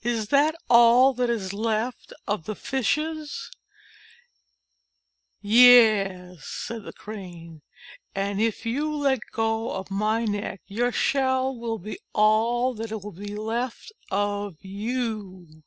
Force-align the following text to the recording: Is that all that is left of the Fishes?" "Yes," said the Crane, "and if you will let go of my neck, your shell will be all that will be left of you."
Is 0.00 0.28
that 0.28 0.54
all 0.70 1.12
that 1.12 1.28
is 1.28 1.52
left 1.52 2.14
of 2.26 2.46
the 2.46 2.54
Fishes?" 2.54 3.50
"Yes," 5.42 6.46
said 6.46 6.84
the 6.84 6.94
Crane, 6.94 7.60
"and 8.14 8.40
if 8.40 8.64
you 8.64 8.88
will 8.88 9.00
let 9.00 9.20
go 9.32 9.72
of 9.72 9.90
my 9.90 10.24
neck, 10.24 10.62
your 10.66 10.92
shell 10.92 11.54
will 11.54 11.78
be 11.78 11.98
all 12.14 12.72
that 12.72 12.90
will 12.90 13.12
be 13.12 13.34
left 13.36 13.92
of 14.10 14.56
you." 14.64 15.62